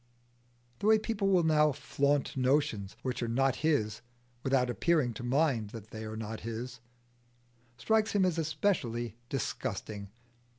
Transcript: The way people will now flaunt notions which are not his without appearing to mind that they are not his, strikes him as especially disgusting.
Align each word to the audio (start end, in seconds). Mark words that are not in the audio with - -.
The 0.79 0.87
way 0.87 0.97
people 0.97 1.27
will 1.27 1.43
now 1.43 1.71
flaunt 1.71 2.35
notions 2.35 2.95
which 3.03 3.21
are 3.21 3.27
not 3.27 3.57
his 3.57 4.01
without 4.41 4.67
appearing 4.67 5.13
to 5.13 5.23
mind 5.23 5.69
that 5.69 5.91
they 5.91 6.05
are 6.05 6.17
not 6.17 6.39
his, 6.39 6.79
strikes 7.77 8.13
him 8.13 8.25
as 8.25 8.39
especially 8.39 9.15
disgusting. 9.29 10.09